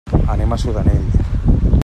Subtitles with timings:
[0.35, 1.05] Anem a Sudanell.